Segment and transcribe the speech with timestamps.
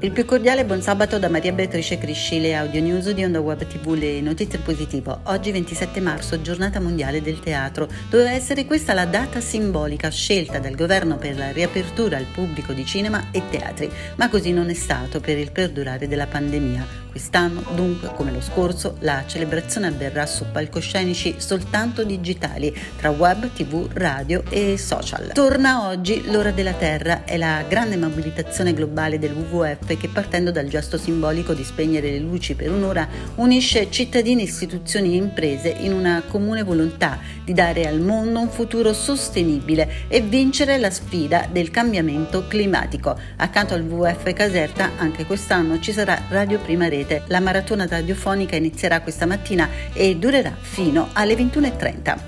[0.00, 3.66] Il più cordiale buon sabato da Maria Beatrice Crisci, le audio news di Onda Web
[3.66, 5.18] TV, le notizie positive.
[5.24, 7.88] Oggi 27 marzo, giornata mondiale del teatro.
[8.08, 12.86] Doveva essere questa la data simbolica scelta dal governo per la riapertura al pubblico di
[12.86, 17.07] cinema e teatri, ma così non è stato per il perdurare della pandemia.
[17.18, 23.88] Quest'anno, dunque, come lo scorso, la celebrazione avverrà su palcoscenici soltanto digitali, tra web, tv,
[23.92, 25.32] radio e social.
[25.32, 30.68] Torna oggi l'ora della Terra, è la grande mobilitazione globale del WWF che partendo dal
[30.68, 36.22] gesto simbolico di spegnere le luci per un'ora unisce cittadini, istituzioni e imprese in una
[36.24, 42.46] comune volontà di dare al mondo un futuro sostenibile e vincere la sfida del cambiamento
[42.46, 43.18] climatico.
[43.38, 47.22] Accanto al WWF Caserta anche quest'anno ci sarà Radio Prima Rete rete.
[47.28, 52.18] La maratona radiofonica inizierà questa mattina e durerà fino alle 21.30.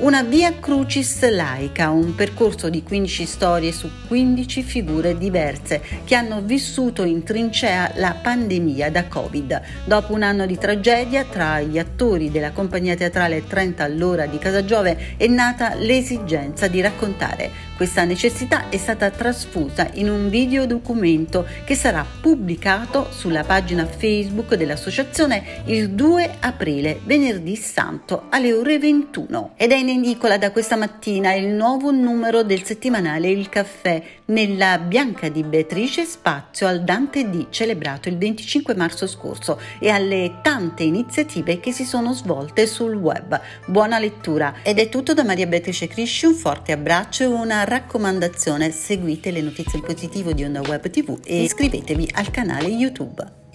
[0.00, 6.40] Una via crucis laica, un percorso di 15 storie su 15 figure diverse che hanno
[6.40, 9.60] vissuto in trincea la pandemia da Covid.
[9.86, 15.16] Dopo un anno di tragedia, tra gli attori della compagnia teatrale 30 all'ora di Casagiove
[15.16, 17.66] è nata l'esigenza di raccontare.
[17.76, 25.62] Questa necessità è stata trasfusa in un videodocumento che sarà pubblicato sulla pagina Facebook dell'associazione
[25.66, 29.52] il 2 aprile, venerdì santo, alle ore 21.
[29.56, 34.02] Ed è in in edicola da questa mattina il nuovo numero del settimanale Il Caffè
[34.26, 40.40] nella Bianca di Beatrice spazio al Dante D celebrato il 25 marzo scorso e alle
[40.42, 43.40] tante iniziative che si sono svolte sul web.
[43.66, 48.70] Buona lettura ed è tutto da Maria Beatrice Crisci, un forte abbraccio e una raccomandazione,
[48.70, 53.47] seguite le notizie in positivo di Onda Web TV e iscrivetevi al canale YouTube.